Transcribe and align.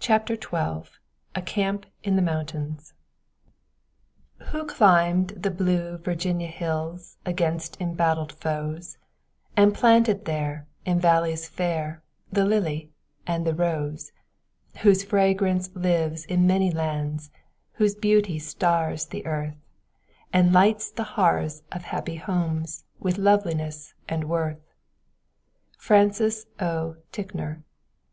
CHAPTER 0.00 0.34
XII 0.34 0.90
A 1.36 1.42
CAMP 1.44 1.86
IN 2.02 2.16
THE 2.16 2.22
MOUNTAINS 2.22 2.92
Who 4.46 4.64
climbed 4.66 5.28
the 5.28 5.50
blue 5.52 5.96
Virginia 5.98 6.48
hills 6.48 7.18
Against 7.24 7.80
embattled 7.80 8.32
foes; 8.32 8.98
And 9.56 9.72
planted 9.72 10.24
there, 10.24 10.66
in 10.84 10.98
valleys 10.98 11.48
fair, 11.48 12.02
The 12.32 12.44
lily 12.44 12.90
and 13.28 13.46
the 13.46 13.54
rose; 13.54 14.10
Whose 14.78 15.04
fragrance 15.04 15.70
lives 15.72 16.24
in 16.24 16.48
many 16.48 16.72
lands, 16.72 17.30
Whose 17.74 17.94
beauty 17.94 18.40
stars 18.40 19.06
the 19.06 19.24
earth, 19.24 19.54
And 20.32 20.52
lights 20.52 20.90
the 20.90 21.04
hearths 21.14 21.62
of 21.70 21.82
happy 21.82 22.16
homes 22.16 22.82
With 22.98 23.18
loveliness 23.18 23.94
and 24.08 24.24
worth. 24.28 24.66
Francis 25.78 26.46
O. 26.58 26.96
Ticknor. 27.12 27.62